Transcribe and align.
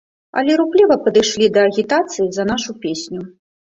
Але 0.39 0.55
рупліва 0.61 0.97
падышлі 1.05 1.53
да 1.59 1.69
агітацыі 1.71 2.27
за 2.43 2.51
нашу 2.53 2.71
песню. 2.85 3.21